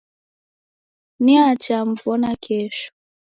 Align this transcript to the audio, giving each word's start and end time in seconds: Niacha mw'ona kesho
Niacha 1.23 1.77
mw'ona 1.89 2.31
kesho 2.43 2.87